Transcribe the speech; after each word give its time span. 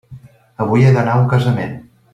Avui 0.65 0.87
he 0.87 0.95
d'anar 0.97 1.15
a 1.19 1.23
un 1.25 1.29
casament. 1.35 1.79